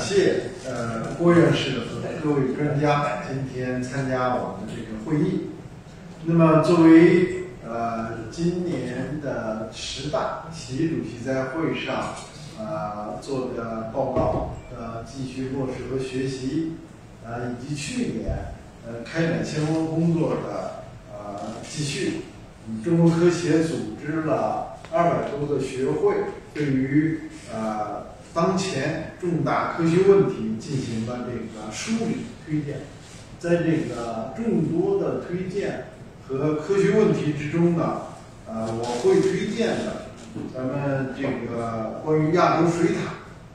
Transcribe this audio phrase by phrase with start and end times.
[0.00, 5.50] 谢呃郭院士和各位专家今天参加我们的这个会议。
[6.24, 12.14] 那么作为呃今年的十大习主席在会上
[12.58, 16.76] 呃做的报告呃继续落实和学习，
[17.24, 18.54] 呃以及去年
[18.86, 22.22] 呃开展相关工作的呃继续，
[22.82, 26.14] 中国科协组织了二百多个学会，
[26.54, 27.20] 对于
[27.54, 28.08] 呃。
[28.32, 32.82] 当前重大科学问题进行了这个梳理推荐，
[33.40, 35.86] 在这个众多的推荐
[36.28, 38.02] 和科学问题之中呢，
[38.46, 40.06] 呃，我会推荐的
[40.54, 43.14] 咱们这个关于亚洲水塔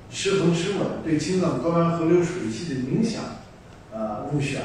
[0.10, 3.22] 失衡失稳对青藏高原河流水系的影响，
[3.94, 4.62] 呃，入选。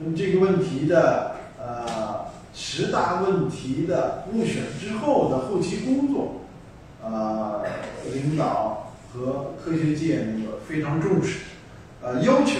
[0.00, 6.40] 那么这个问题的呃十大问题的入选之后的后期工作，
[7.04, 7.62] 呃，
[8.12, 8.80] 领导。
[9.14, 11.38] 和科学界那个非常重视，
[12.02, 12.58] 呃，要求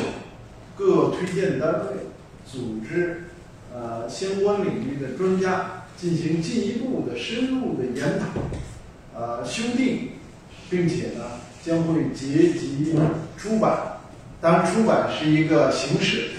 [0.76, 2.06] 各推荐单位
[2.46, 3.24] 组织
[3.74, 10.10] 呃相关领域的专家进行进一步的深入的研讨，呃，修订，
[10.70, 11.24] 并且呢
[11.60, 12.94] 将会结集
[13.36, 13.98] 出版。
[14.40, 16.30] 当然，出版是一个形式，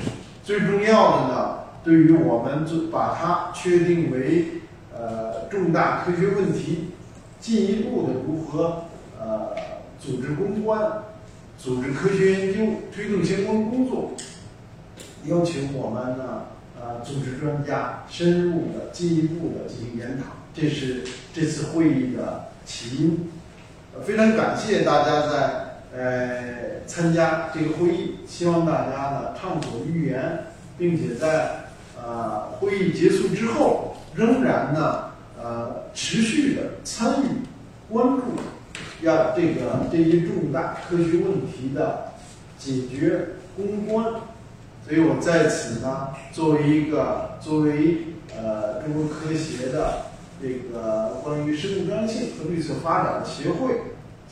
[0.46, 4.46] 最重要的呢，对于我们做把它确定为
[4.94, 6.92] 呃重大科学问题，
[7.42, 8.86] 进一步的如何
[9.20, 9.75] 呃。
[10.06, 10.80] 组织攻关，
[11.58, 14.12] 组织科学研究，推动相关工作，
[15.26, 16.44] 邀请我们呢，
[16.80, 23.32] 呃，组织专家深入的、进一步的进行研讨，这是这次会议的起因。
[24.06, 30.46] 非常感谢大家在呃参加这个会议，希望大家呢畅所欲言，
[30.78, 35.06] 并且在呃会议结束之后，仍然呢
[35.42, 37.26] 呃持续的参与
[37.90, 38.22] 关注。
[39.02, 42.14] 要这个这一重大科学问题的
[42.58, 44.22] 解决攻关，
[44.86, 47.98] 所以我在此呢，作为一个作为
[48.36, 50.08] 呃中国科协的
[50.42, 53.82] 这个关于生物多样性和绿色发展的协会，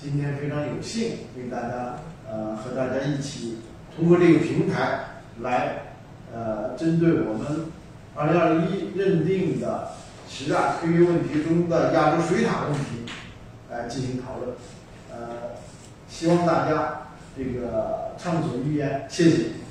[0.01, 1.99] 今天非常有幸为大家
[2.29, 3.57] 呃和大家一起
[3.95, 5.83] 通过这个平台来
[6.33, 7.65] 呃针对我们
[8.15, 9.89] 二零二一认定的
[10.29, 13.11] 十大科学问题中的亚洲水塔问题。
[13.73, 14.55] 来进行讨论，
[15.11, 15.57] 呃，
[16.07, 19.62] 希望大家这个畅所欲言，谢谢。